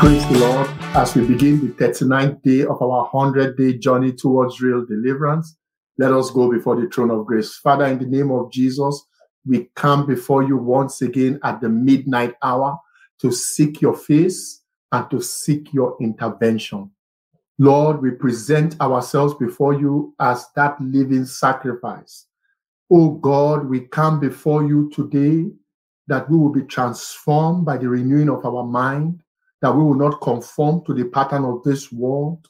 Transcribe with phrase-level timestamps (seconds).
[0.00, 0.66] Praise the Lord.
[0.96, 5.58] As we begin the 39th day of our 100 day journey towards real deliverance,
[5.98, 7.56] let us go before the throne of grace.
[7.56, 9.04] Father, in the name of Jesus,
[9.46, 12.78] we come before you once again at the midnight hour
[13.20, 16.90] to seek your face and to seek your intervention.
[17.58, 22.24] Lord, we present ourselves before you as that living sacrifice.
[22.90, 25.50] Oh God, we come before you today
[26.06, 29.20] that we will be transformed by the renewing of our mind,
[29.62, 32.46] that we will not conform to the pattern of this world.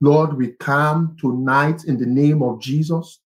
[0.00, 3.20] Lord, we come tonight in the name of Jesus.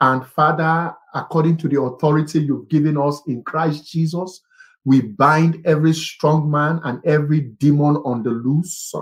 [0.00, 4.40] And Father, according to the authority you've given us in Christ Jesus,
[4.84, 8.94] we bind every strong man and every demon on the loose.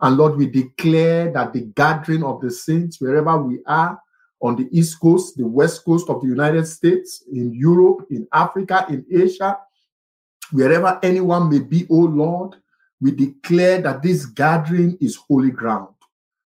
[0.00, 3.98] And Lord, we declare that the gathering of the saints, wherever we are,
[4.40, 8.84] on the East Coast, the West Coast of the United States, in Europe, in Africa,
[8.88, 9.56] in Asia,
[10.50, 12.56] wherever anyone may be, oh Lord,
[13.02, 15.88] we declare that this gathering is holy ground.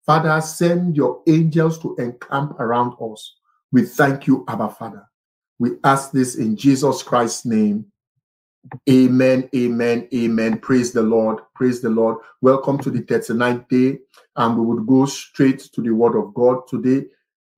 [0.07, 3.35] Father, send your angels to encamp around us.
[3.71, 5.07] We thank you, Abba Father.
[5.59, 7.85] We ask this in Jesus Christ's name.
[8.89, 10.59] Amen, amen, amen.
[10.61, 12.17] Praise the Lord, praise the Lord.
[12.41, 13.99] Welcome to the 39th day,
[14.37, 17.07] and we would go straight to the Word of God today.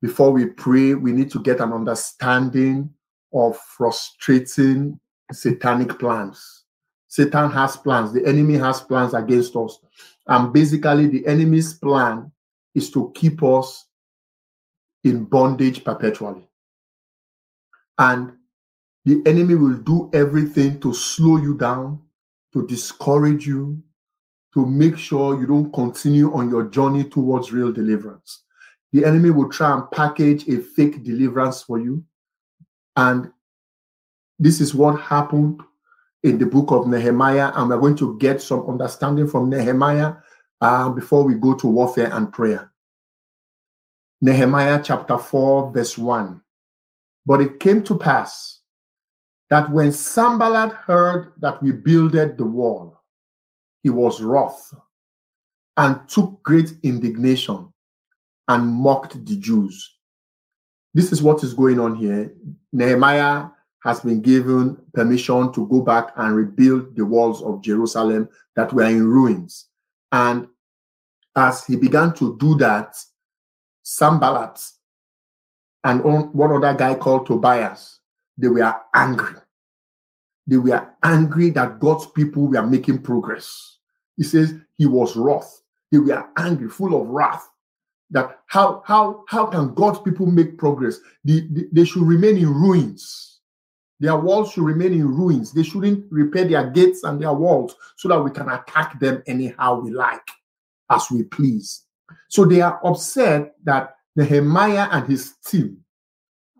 [0.03, 2.91] Before we pray, we need to get an understanding
[3.33, 4.99] of frustrating
[5.31, 6.60] satanic plans.
[7.11, 9.81] Satan has plans, the enemy has plans against us.
[10.29, 12.31] And basically, the enemy's plan
[12.73, 13.87] is to keep us
[15.03, 16.49] in bondage perpetually.
[17.99, 18.33] And
[19.05, 22.01] the enemy will do everything to slow you down,
[22.53, 23.83] to discourage you,
[24.55, 28.45] to make sure you don't continue on your journey towards real deliverance.
[28.93, 32.05] The enemy will try and package a fake deliverance for you.
[32.95, 33.33] And
[34.39, 35.61] this is what happened
[36.23, 37.53] in the book of Nehemiah.
[37.55, 40.15] And we're going to get some understanding from Nehemiah
[40.61, 42.71] uh, before we go to warfare and prayer.
[44.21, 46.41] Nehemiah chapter 4, verse 1.
[47.27, 48.61] But it came to pass
[49.49, 53.01] that when Sanballat heard that we builded the wall,
[53.83, 54.75] he was wroth
[55.77, 57.73] and took great indignation
[58.49, 59.97] and mocked the Jews.
[60.93, 62.35] This is what is going on here.
[62.73, 63.47] Nehemiah
[63.83, 68.85] has been given permission to go back and rebuild the walls of Jerusalem that were
[68.85, 69.67] in ruins.
[70.13, 70.49] And
[71.37, 72.97] as he began to do that,
[73.83, 74.61] Sanballat
[75.85, 78.01] and one other guy called Tobias,
[78.37, 79.37] they were angry.
[80.47, 83.79] They were angry that God's people were making progress.
[84.17, 85.63] He says he was wroth.
[85.91, 87.49] They were angry, full of wrath.
[88.11, 90.99] That how how how can God's people make progress?
[91.25, 93.30] They, they, they should remain in ruins.
[94.01, 95.53] Their walls should remain in ruins.
[95.53, 99.81] They shouldn't repair their gates and their walls so that we can attack them anyhow
[99.81, 100.27] we like,
[100.91, 101.85] as we please.
[102.29, 105.85] So they are upset that Nehemiah and his team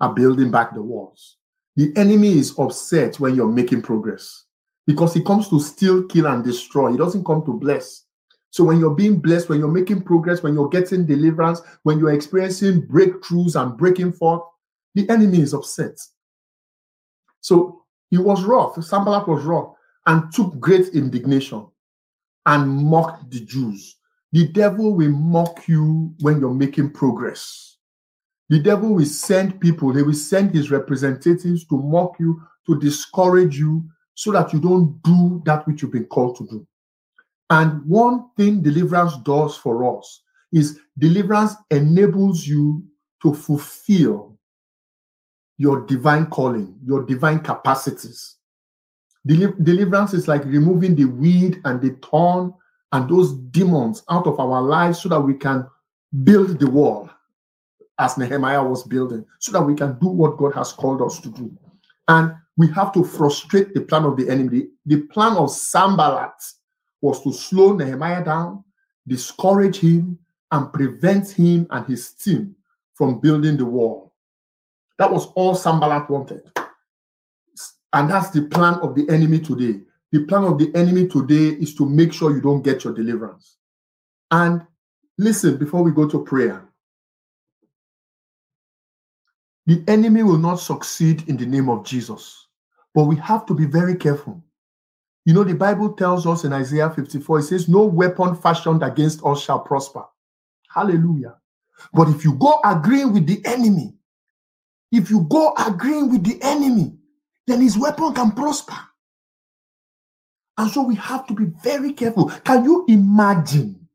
[0.01, 1.39] are building back the walls.
[1.77, 4.45] The enemy is upset when you're making progress
[4.87, 6.93] because he comes to steal, kill, and destroy.
[6.93, 8.05] He doesn't come to bless.
[8.51, 12.13] So when you're being blessed, when you're making progress, when you're getting deliverance, when you're
[12.13, 14.43] experiencing breakthroughs and breaking forth,
[14.95, 15.97] the enemy is upset.
[17.41, 18.83] So he was wroth.
[18.85, 19.75] Sanballat was wroth
[20.07, 21.67] and took great indignation
[22.47, 23.97] and mocked the Jews.
[24.33, 27.77] The devil will mock you when you're making progress.
[28.49, 33.59] The devil will send people, he will send his representatives to mock you, to discourage
[33.59, 33.85] you,
[34.15, 36.67] so that you don't do that which you've been called to do.
[37.49, 40.23] And one thing deliverance does for us
[40.53, 42.85] is deliverance enables you
[43.23, 44.30] to fulfill
[45.61, 48.37] your divine calling, your divine capacities.
[49.27, 52.51] deliverance is like removing the weed and the thorn
[52.93, 55.67] and those demons out of our lives so that we can
[56.25, 57.11] build the wall
[57.99, 61.29] as Nehemiah was building, so that we can do what God has called us to
[61.29, 61.55] do.
[62.09, 64.69] And we have to frustrate the plan of the enemy.
[64.87, 66.43] The plan of Sanballat
[67.03, 68.65] was to slow Nehemiah down,
[69.07, 70.19] discourage him,
[70.53, 72.57] and prevent him and his team
[72.95, 74.10] from building the wall.
[75.01, 76.43] That was all Sanballat wanted.
[77.93, 79.81] And that's the plan of the enemy today
[80.13, 83.59] the plan of the enemy today is to make sure you don't get your deliverance.
[84.33, 84.67] And
[85.21, 86.67] Listen before we go to prayer.
[89.67, 92.47] The enemy will not succeed in the name of Jesus,
[92.95, 94.43] but we have to be very careful.
[95.27, 99.23] You know, the Bible tells us in Isaiah 54, it says, No weapon fashioned against
[99.27, 100.05] us shall prosper.
[100.75, 101.37] Hallelujah.
[101.93, 103.93] But if you go agreeing with the enemy,
[104.93, 106.95] if you go agreeing with the enemy,
[107.47, 108.77] then his weapon can prosper.
[110.59, 112.29] And so we have to be very careful.
[112.45, 113.89] Can you imagine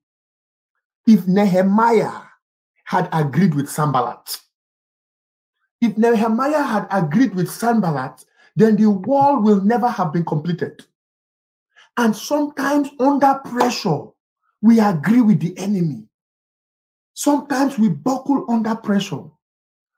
[1.06, 2.21] if Nehemiah
[2.86, 4.39] had agreed with Sanballat?
[5.81, 8.25] If Nehemiah had agreed with Sanballat,
[8.56, 10.83] then the wall will never have been completed.
[11.97, 14.06] And sometimes under pressure,
[14.62, 16.07] we agree with the enemy.
[17.13, 19.24] Sometimes we buckle under pressure.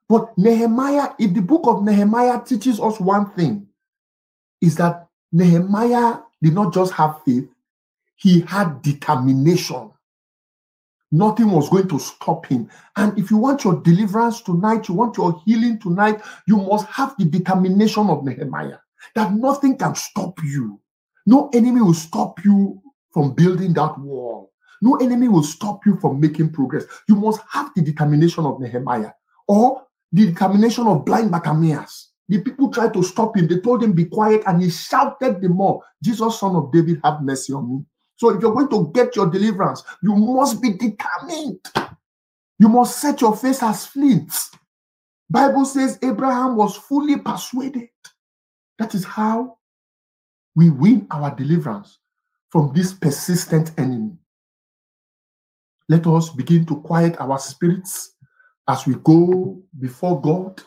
[0.10, 3.68] But Nehemiah, if the book of Nehemiah teaches us one thing,
[4.62, 7.50] is that Nehemiah did not just have faith,
[8.16, 9.92] he had determination.
[11.12, 12.70] Nothing was going to stop him.
[12.96, 17.16] And if you want your deliverance tonight, you want your healing tonight, you must have
[17.18, 18.78] the determination of Nehemiah
[19.16, 20.80] that nothing can stop you.
[21.26, 22.82] No enemy will stop you
[23.14, 24.52] from building that wall.
[24.82, 26.86] No enemy will stop you from making progress.
[27.08, 29.12] You must have the determination of Nehemiah
[29.48, 32.12] or the determination of blind Bartimaeus.
[32.30, 33.48] The people tried to stop him.
[33.48, 37.22] They told him, Be quiet, and he shouted the more, Jesus, son of David, have
[37.22, 37.86] mercy on me.
[38.18, 41.60] So if you're going to get your deliverance, you must be determined.
[42.60, 44.34] You must set your face as flint.
[45.30, 47.90] Bible says Abraham was fully persuaded.
[48.80, 49.58] That is how
[50.56, 52.00] we win our deliverance
[52.50, 54.18] from this persistent enemy.
[55.90, 58.16] Let us begin to quiet our spirits
[58.68, 60.62] as we go before God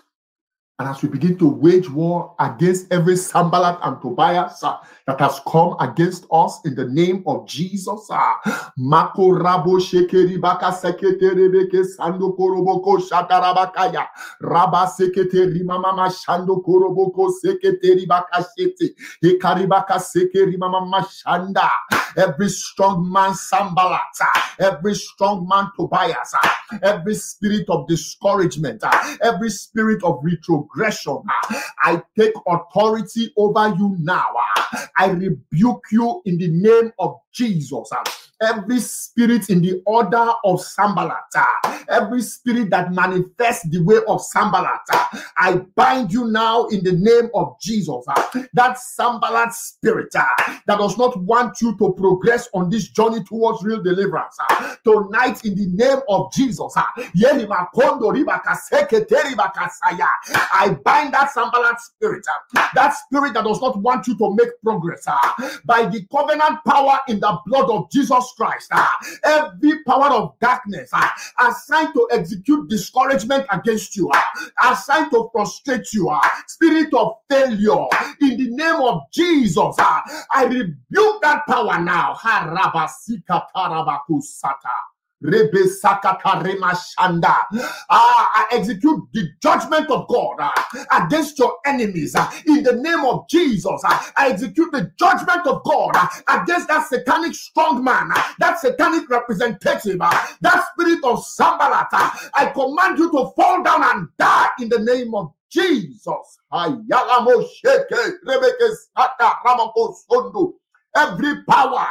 [0.80, 5.38] and as we begin to wage war against every Sanballat and Tobias uh, that has
[5.46, 8.08] come against us in the name of Jesus.
[8.10, 9.36] Uh, Mako.
[22.16, 26.34] Every strong man Sanballat, uh, every strong man Tobias,
[26.82, 31.22] every spirit of discouragement, ah, every spirit of retrogression transgression.
[31.78, 34.26] I take authority over you now.
[34.36, 34.88] Ah.
[34.96, 37.90] I rebuke you in the name of Jesus
[38.40, 41.46] every spirit in the order of Sambalata,
[41.88, 47.30] every spirit that manifests the way of Sambalata, I bind you now in the name
[47.34, 48.04] of Jesus.
[48.54, 50.24] That Sanballat spirit uh,
[50.66, 54.36] that does not want you to progress on this journey towards real deliverance.
[54.50, 56.82] Uh, tonight, in the name of Jesus, uh,
[60.52, 62.24] I bind that Sanballat spirit,
[62.74, 65.04] that spirit that does not want you to make progress
[65.64, 68.88] by the covenant power in the blood of Jesus Christ, uh,
[69.24, 75.92] every power of darkness uh, assigned to execute discouragement against you, uh, assigned to frustrate
[75.92, 77.86] you, uh, spirit of failure,
[78.20, 80.00] in the name of Jesus, uh,
[80.32, 82.16] I rebuke that power now.
[87.90, 90.52] Ah, I execute the judgment of God uh,
[91.04, 93.82] against your enemies uh, in the name of Jesus.
[93.84, 95.92] Uh, I execute the judgment of God
[96.28, 101.88] against that satanic strong man, that satanic representative, that spirit of Sanballat.
[101.92, 106.38] Uh, I command you to fall down and die in the name of Jesus.
[110.96, 111.86] Every power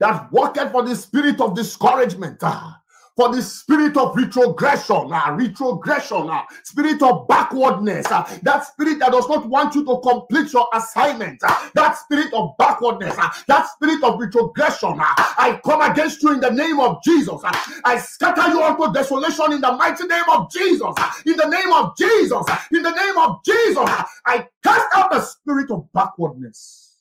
[0.00, 2.72] that worketh for the spirit of discouragement, uh,
[3.16, 9.12] for the spirit of retrogression, uh, retrogression, uh, spirit of backwardness, uh, that spirit that
[9.12, 13.68] does not want you to complete your assignment, uh, that spirit of backwardness, uh, that
[13.70, 17.40] spirit of retrogression, uh, I come against you in the name of Jesus.
[17.44, 17.52] Uh,
[17.84, 20.94] I scatter you unto desolation in the mighty name of Jesus.
[20.96, 22.44] Uh, in the name of Jesus.
[22.48, 23.78] Uh, in the name of Jesus.
[23.78, 26.96] Uh, I cast out the spirit of backwardness.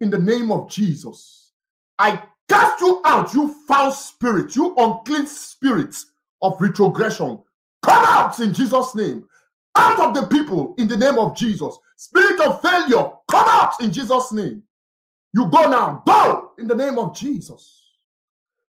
[0.00, 1.43] In the name of Jesus.
[1.98, 5.96] I cast you out, you foul spirit, you unclean spirit
[6.42, 7.40] of retrogression.
[7.82, 9.24] Come out in Jesus' name.
[9.76, 11.76] Out of the people in the name of Jesus.
[11.96, 14.62] Spirit of failure, come out in Jesus' name.
[15.32, 17.82] You go now, go in the name of Jesus.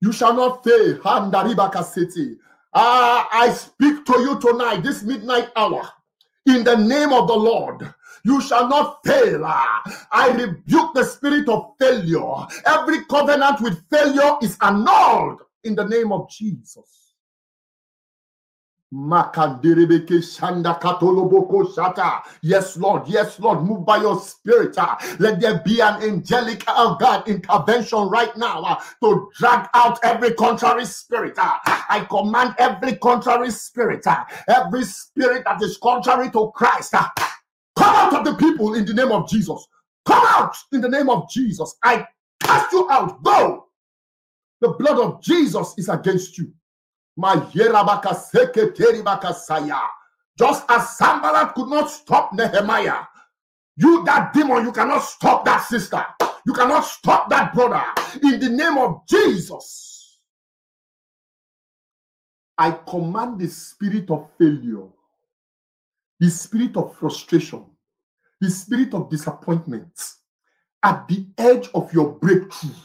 [0.01, 0.99] You shall not fail.
[2.73, 5.87] Ah, I speak to you tonight, this midnight hour,
[6.45, 7.93] in the name of the Lord.
[8.23, 9.43] You shall not fail.
[9.45, 12.47] I rebuke the spirit of failure.
[12.65, 17.01] Every covenant with failure is annulled in the name of Jesus.
[22.41, 23.07] Yes, Lord.
[23.07, 23.63] Yes, Lord.
[23.63, 24.75] Move by your spirit.
[25.17, 30.33] Let there be an angelic uh, God intervention right now uh, to drag out every
[30.33, 31.37] contrary spirit.
[31.37, 36.93] Uh, I command every contrary spirit, uh, every spirit that is contrary to Christ,
[37.75, 39.67] come out of the people in the name of Jesus.
[40.05, 41.75] Come out in the name of Jesus.
[41.83, 42.07] I
[42.41, 43.21] cast you out.
[43.23, 43.67] Go.
[44.61, 46.53] The blood of Jesus is against you.
[50.37, 53.03] Just as Sanballat could not stop Nehemiah,
[53.77, 56.05] you, that demon, you cannot stop that sister.
[56.45, 57.83] You cannot stop that brother.
[58.23, 60.19] In the name of Jesus,
[62.57, 64.87] I command the spirit of failure,
[66.21, 67.65] the spirit of frustration,
[68.39, 69.91] the spirit of disappointment
[70.83, 72.75] at the edge of your breakthrough.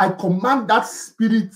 [0.00, 1.54] I command that spirit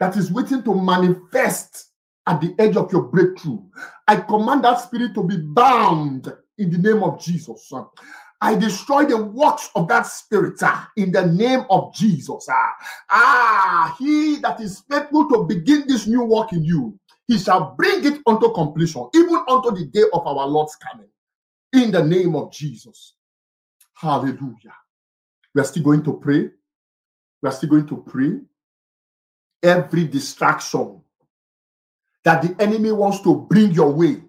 [0.00, 1.92] that is waiting to manifest
[2.26, 3.60] at the edge of your breakthrough.
[4.08, 7.72] I command that spirit to be bound in the name of Jesus.
[8.40, 12.48] I destroy the works of that spirit uh, in the name of Jesus.
[12.48, 12.52] Uh,
[13.08, 18.04] ah, he that is faithful to begin this new work in you, he shall bring
[18.04, 21.08] it unto completion, even unto the day of our Lord's coming.
[21.72, 23.14] In the name of Jesus.
[23.94, 24.74] Hallelujah.
[25.54, 26.50] We are still going to pray.
[27.42, 28.40] We are still going to pray
[29.62, 31.00] every distraction
[32.22, 34.22] that the enemy wants to bring your way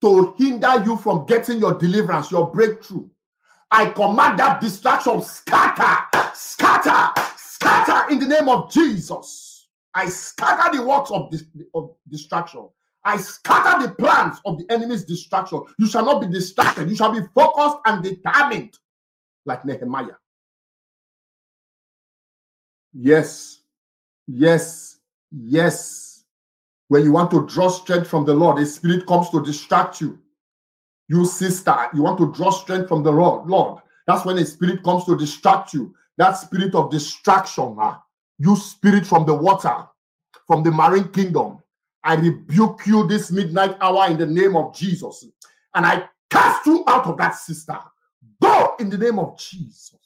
[0.00, 3.08] to hinder you from getting your deliverance, your breakthrough.
[3.70, 9.47] I command that distraction scatter, scatter, scatter in the name of Jesus.
[9.98, 12.68] I scatter the works of, this, of distraction.
[13.04, 15.62] I scatter the plans of the enemy's distraction.
[15.78, 16.88] You shall not be distracted.
[16.88, 18.78] You shall be focused and determined
[19.44, 20.16] like Nehemiah.
[22.92, 23.58] Yes,
[24.28, 24.98] Yes,
[25.30, 26.24] yes.
[26.88, 30.18] When you want to draw strength from the Lord, the Spirit comes to distract you.
[31.08, 33.48] You sister, you want to draw strength from the Lord.
[33.48, 35.94] Lord, that's when the Spirit comes to distract you.
[36.18, 37.96] That spirit of distraction, uh,
[38.38, 39.74] you spirit from the water,
[40.46, 41.58] from the marine kingdom.
[42.02, 45.26] I rebuke you this midnight hour in the name of Jesus.
[45.74, 47.78] And I cast you out of that sister.
[48.40, 49.96] Go in the name of Jesus.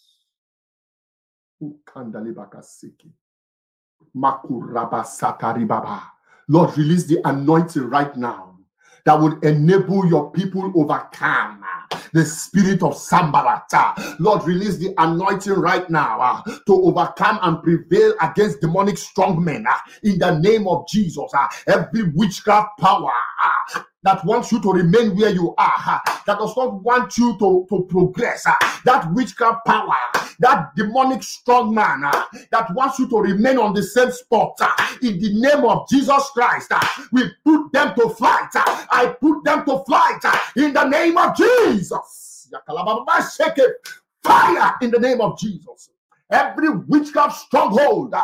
[6.48, 8.58] Lord, release the anointing right now
[9.04, 11.64] that would enable your people overcome
[12.12, 14.16] the spirit of Sambalata.
[14.18, 19.78] Lord, release the anointing right now uh, to overcome and prevail against demonic strongmen uh,
[20.02, 21.30] in the name of Jesus.
[21.34, 23.12] Uh, every witchcraft power
[24.02, 27.86] that wants you to remain where you are, that does not want you to, to
[27.88, 28.44] progress,
[28.84, 29.96] that witchcraft power,
[30.40, 32.00] that demonic strong man
[32.50, 34.58] that wants you to remain on the same spot,
[35.02, 36.72] in the name of Jesus Christ,
[37.12, 38.48] we put them to flight.
[38.54, 40.22] I put them to flight
[40.56, 42.48] in the name of Jesus.
[44.22, 45.90] Fire in the name of Jesus.
[46.30, 48.14] Every witchcraft stronghold,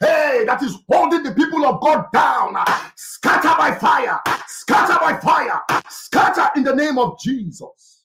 [0.00, 2.56] hey, that is holding the people of God down,
[2.96, 7.95] scatter by fire, scatter by fire, scatter in the name of Jesus.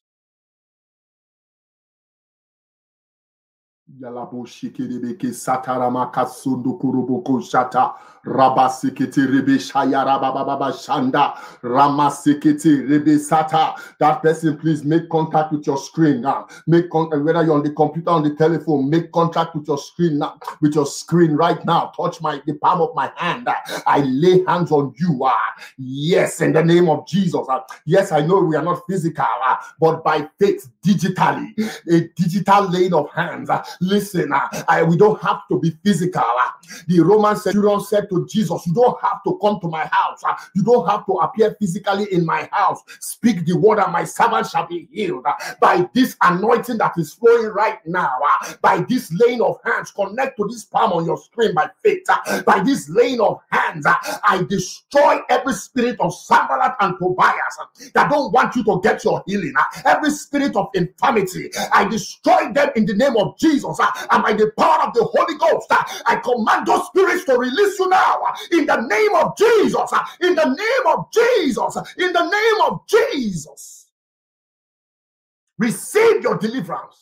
[3.99, 7.93] Yalabo shikirebeke satarama kasundo kuruboko shata
[8.23, 10.05] rabasikete rebe shaya
[10.73, 11.33] shanda
[11.63, 13.75] ramasikete rebe sata.
[13.99, 16.47] That person, please make contact with your screen now.
[16.67, 18.89] Make contact whether you're on the computer, on the telephone.
[18.89, 20.39] Make contact with your screen now.
[20.61, 21.91] With your screen right now.
[21.97, 23.49] Touch my the palm of my hand.
[23.87, 25.23] I lay hands on you.
[25.23, 25.33] Uh,
[25.77, 27.47] yes, in the name of Jesus.
[27.49, 31.53] Uh, yes, I know we are not physical, uh, but by faith, digitally,
[31.89, 33.49] a digital laying of hands.
[33.81, 36.23] Listen, uh, I, we don't have to be physical.
[36.23, 36.51] Uh,
[36.87, 40.23] the Roman centurion said to Jesus, You don't have to come to my house.
[40.25, 42.81] Uh, you don't have to appear physically in my house.
[43.01, 45.25] Speak the word, and my servant shall be healed.
[45.61, 48.17] By this anointing that is flowing right now,
[48.61, 52.05] by this laying of hands, connect to this palm on your screen by faith.
[52.45, 58.31] By this laying of hands, I destroy every spirit of Sanballat and Tobias that don't
[58.33, 59.53] want you to get your healing.
[59.85, 64.23] Every spirit of infirmity, I destroy them in the name of Jesus Jesus uh, and
[64.23, 67.89] by the power of the Holy Ghost, uh, I command those spirits to release you
[67.89, 69.91] now uh, in the name of Jesus.
[70.21, 71.77] In the name of Jesus.
[71.97, 73.89] In the name of Jesus.
[75.57, 76.97] Receive your deliverance.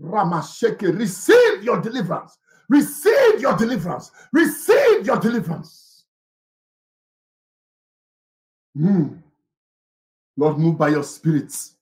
[0.00, 2.38] Ramasheke, receive your deliverance.
[2.68, 4.12] Receive your deliverance.
[4.32, 6.04] Receive your deliverance.
[8.76, 9.18] Mm.
[10.36, 11.74] Lord, move by your spirits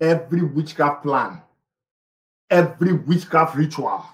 [0.00, 1.42] every witchcraft plan,
[2.50, 4.04] every witchcraft ritual,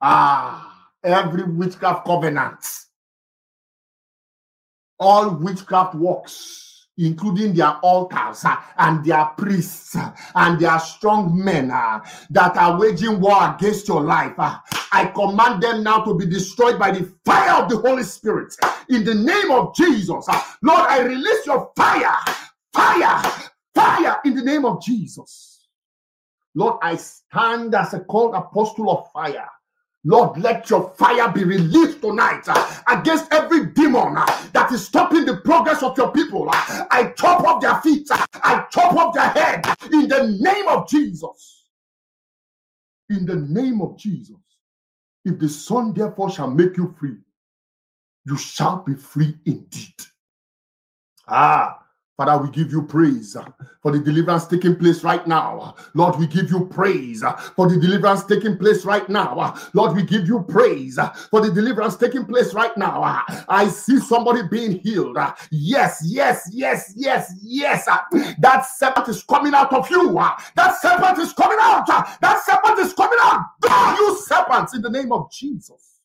[0.00, 2.64] ah, every witchcraft covenant.
[5.00, 11.70] All witchcraft works including their altars uh, and their priests uh, and their strong men
[11.70, 12.00] uh,
[12.30, 14.34] that are waging war against your life.
[14.36, 18.54] I command them now to be destroyed by the fire of the Holy Spirit.
[18.88, 20.26] In the name of Jesus.
[20.62, 22.16] Lord, I release your fire,
[22.72, 23.22] fire,
[23.78, 25.68] fire in the name of Jesus.
[26.54, 29.48] Lord, I stand as a called apostle of fire.
[30.04, 35.24] Lord, let your fire be released tonight uh, against every demon uh, that is stopping
[35.24, 36.48] the progress of your people.
[36.48, 40.68] Uh, I chop off their feet, uh, I chop off their head in the name
[40.68, 41.66] of Jesus.
[43.10, 44.36] In the name of Jesus.
[45.24, 47.16] If the Son therefore shall make you free,
[48.24, 49.94] you shall be free indeed.
[51.26, 51.78] Ah,
[52.18, 53.36] Father, we give you praise
[53.80, 55.76] for the deliverance taking place right now.
[55.94, 57.22] Lord, we give you praise
[57.54, 59.54] for the deliverance taking place right now.
[59.72, 60.98] Lord, we give you praise
[61.30, 63.22] for the deliverance taking place right now.
[63.48, 65.16] I see somebody being healed.
[65.52, 67.86] Yes, yes, yes, yes, yes.
[68.40, 70.12] That serpent is coming out of you.
[70.56, 71.86] That serpent is coming out.
[71.86, 73.44] That serpent is coming out.
[73.60, 76.00] Go, you serpents, in the name of Jesus.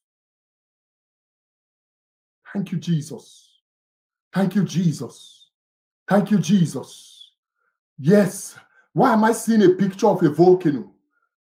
[2.54, 3.50] Thank you, Jesus.
[4.32, 5.43] Thank you, Jesus.
[6.08, 7.32] Thank you, Jesus.
[7.98, 8.56] Yes.
[8.94, 10.92] Why am I seeing a picture of a volcano?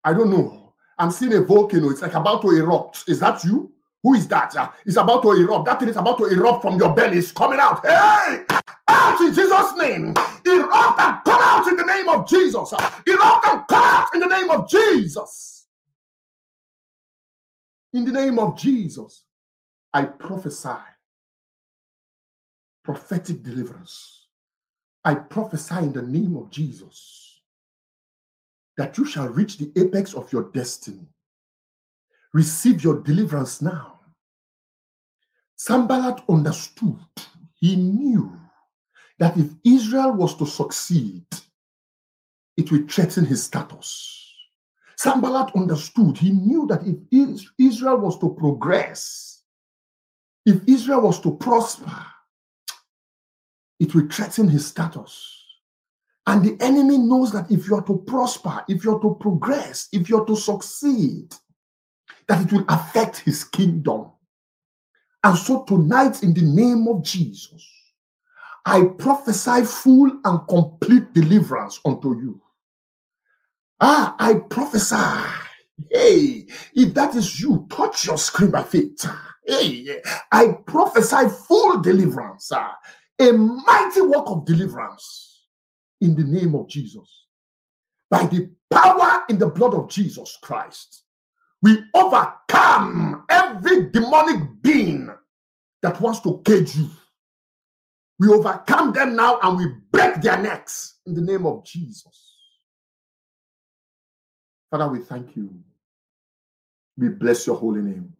[0.03, 0.73] I don't know.
[0.97, 1.89] I'm seeing a volcano.
[1.89, 3.03] It's like about to erupt.
[3.07, 3.71] Is that you?
[4.03, 4.55] Who is that?
[4.85, 5.65] It's about to erupt.
[5.65, 7.17] That thing is about to erupt from your belly.
[7.17, 7.85] It's coming out.
[7.85, 8.43] Hey!
[8.87, 10.13] Out in Jesus' name.
[10.45, 12.73] Erupt and come out in the name of Jesus.
[12.73, 15.67] Erupt and come out in the name of Jesus.
[17.93, 19.23] In the name of Jesus,
[19.93, 20.69] I prophesy
[22.83, 24.24] prophetic deliverance
[25.05, 27.39] I prophesy in the name of Jesus
[28.75, 31.07] that you shall reach the apex of your destiny.
[32.33, 33.99] Receive your deliverance now.
[35.57, 36.99] Sanballat understood,
[37.53, 38.37] he knew
[39.19, 41.23] that if Israel was to succeed,
[42.57, 44.33] it would threaten his status.
[44.97, 46.97] Sanballat understood, he knew that if
[47.57, 49.43] Israel was to progress,
[50.45, 52.05] if Israel was to prosper,
[53.79, 55.43] it will threaten his status.
[56.27, 60.09] And the enemy knows that if you are to prosper, if you're to progress, if
[60.09, 61.33] you're to succeed,
[62.27, 64.11] that it will affect his kingdom.
[65.23, 67.67] And so tonight, in the name of Jesus,
[68.65, 72.41] I prophesy full and complete deliverance unto you.
[73.79, 74.95] Ah, I prophesy.
[75.91, 79.05] Hey, if that is you, touch your screen by faith.
[79.45, 82.51] Hey, I prophesy full deliverance
[83.19, 85.45] a mighty work of deliverance
[86.01, 87.27] in the name of Jesus.
[88.09, 91.03] By the power in the blood of Jesus Christ,
[91.61, 95.09] we overcome every demonic being
[95.81, 96.89] that wants to cage you.
[98.19, 102.33] We overcome them now and we break their necks in the name of Jesus.
[104.69, 105.49] Father, we thank you.
[106.97, 108.13] We bless your holy name.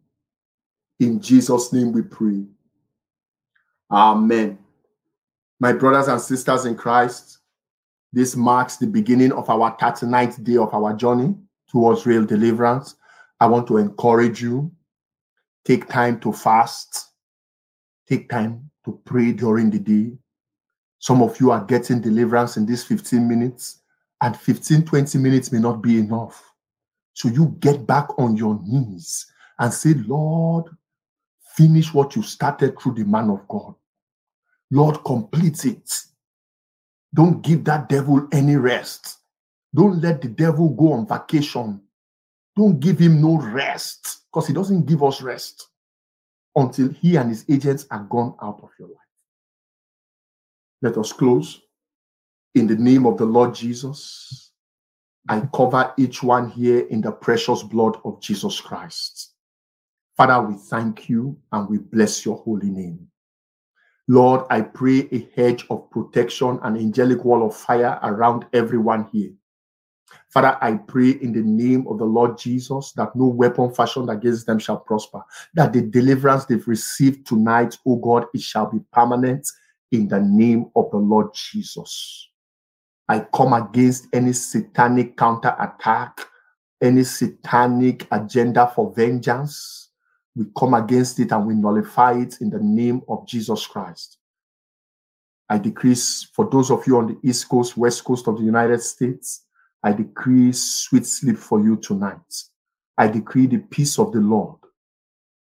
[1.00, 2.44] In Jesus' name we pray.
[3.90, 4.58] Amen.
[5.58, 7.38] My brothers and sisters in Christ,
[8.12, 11.34] this marks the beginning of our 39th day of our journey
[11.68, 12.96] towards real deliverance.
[13.40, 14.70] I want to encourage you.
[15.64, 17.12] Take time to fast.
[18.08, 20.12] Take time to pray during the day.
[20.98, 23.80] Some of you are getting deliverance in these 15 minutes,
[24.22, 26.42] and 15, 20 minutes may not be enough.
[27.14, 29.26] So you get back on your knees
[29.58, 30.64] and say, Lord,
[31.54, 33.74] finish what you started through the man of God.
[34.70, 35.92] Lord, complete it.
[37.14, 39.18] Don't give that devil any rest.
[39.74, 41.80] Don't let the devil go on vacation.
[42.56, 45.68] Don't give him no rest because he doesn't give us rest
[46.54, 48.96] until he and his agents are gone out of your life.
[50.82, 51.60] Let us close.
[52.54, 54.52] In the name of the Lord Jesus,
[55.28, 59.34] I cover each one here in the precious blood of Jesus Christ.
[60.16, 63.06] Father, we thank you and we bless your holy name.
[64.08, 69.32] Lord, I pray a hedge of protection an angelic wall of fire around everyone here.
[70.28, 74.46] Father, I pray in the name of the Lord Jesus that no weapon fashioned against
[74.46, 75.22] them shall prosper,
[75.54, 79.48] that the deliverance they've received tonight, oh God, it shall be permanent
[79.90, 82.28] in the name of the Lord Jesus.
[83.08, 86.20] I come against any satanic counterattack,
[86.80, 89.85] any satanic agenda for vengeance
[90.36, 94.18] we come against it and we nullify it in the name of Jesus Christ.
[95.48, 98.82] I decrease for those of you on the East Coast, West Coast of the United
[98.82, 99.44] States,
[99.82, 102.42] I decree sweet sleep for you tonight.
[102.98, 104.56] I decree the peace of the Lord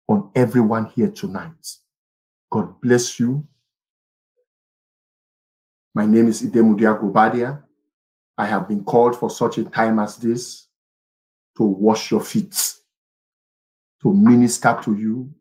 [0.07, 1.75] on everyone here tonight.
[2.51, 3.47] God bless you
[5.95, 7.63] My name is Idemudia Guobadia.
[8.37, 10.67] I have been called for such a time as this
[11.55, 12.53] to wash your feet,
[14.05, 15.33] to minister to you,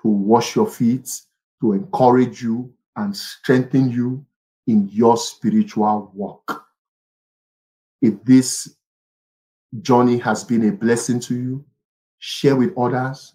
[0.00, 1.10] to wash your feet,
[1.60, 4.24] to encourage you and strengthen you
[4.68, 6.64] in your spiritual walk.
[8.00, 8.76] If this
[9.80, 11.64] journey has been a blessing to you,
[12.20, 13.34] share with others,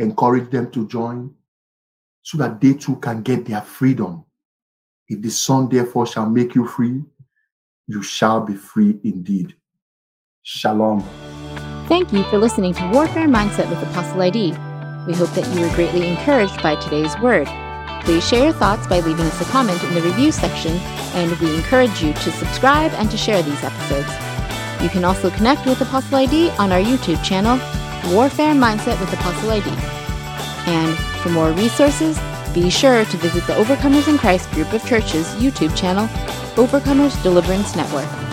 [0.00, 1.32] encourage them to join
[2.22, 4.24] so that they too can get their freedom.
[5.08, 7.04] If the Son therefore shall make you free,
[7.86, 9.54] you shall be free indeed.
[10.42, 11.04] Shalom.
[11.86, 14.52] Thank you for listening to Warfare Mindset with Apostle ID.
[15.06, 17.46] We hope that you were greatly encouraged by today's word.
[18.04, 20.72] Please share your thoughts by leaving us a comment in the review section,
[21.12, 24.08] and we encourage you to subscribe and to share these episodes.
[24.82, 27.58] You can also connect with Apostle ID on our YouTube channel,
[28.14, 29.68] Warfare Mindset with Apostle ID.
[30.66, 32.18] And for more resources,
[32.54, 36.06] be sure to visit the Overcomers in Christ group of churches YouTube channel,
[36.56, 38.23] Overcomers Deliverance Network.